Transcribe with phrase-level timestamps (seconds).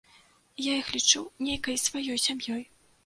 [0.71, 2.65] Я іх лічу нейкай сваёй сям'ёй.